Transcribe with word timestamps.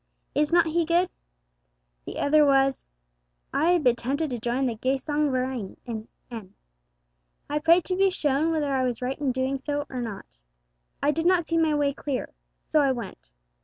Is 0.33 0.51
not 0.51 0.65
He 0.65 0.83
good? 0.83 1.11
The 2.05 2.17
other 2.17 2.43
was: 2.43 2.87
I 3.53 3.69
had 3.73 3.83
been 3.83 3.95
tempted 3.95 4.31
to 4.31 4.39
join 4.39 4.65
the 4.65 4.73
Gesang 4.73 5.29
Verein 5.29 5.77
in 5.85 6.07
N. 6.31 6.55
I 7.47 7.59
prayed 7.59 7.85
to 7.85 7.95
be 7.95 8.09
shown 8.09 8.49
whether 8.51 8.73
I 8.73 8.83
was 8.83 9.03
right 9.03 9.19
in 9.19 9.27
so 9.31 9.31
doing 9.31 9.85
or 9.91 10.01
not. 10.01 10.25
I 11.03 11.11
did 11.11 11.27
not 11.27 11.45
see 11.45 11.59
my 11.59 11.75
way 11.75 11.93
clear, 11.93 12.29
so 12.67 12.81
I 12.81 12.91
went. 12.91 13.29